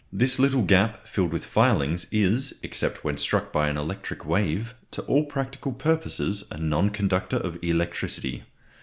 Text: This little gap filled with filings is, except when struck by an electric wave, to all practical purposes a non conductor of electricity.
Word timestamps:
This 0.11 0.39
little 0.39 0.63
gap 0.63 1.07
filled 1.07 1.31
with 1.31 1.45
filings 1.45 2.07
is, 2.11 2.55
except 2.63 3.03
when 3.03 3.17
struck 3.17 3.53
by 3.53 3.69
an 3.69 3.77
electric 3.77 4.25
wave, 4.25 4.73
to 4.89 5.03
all 5.03 5.25
practical 5.25 5.73
purposes 5.73 6.43
a 6.49 6.57
non 6.57 6.89
conductor 6.89 7.37
of 7.37 7.59
electricity. 7.63 8.41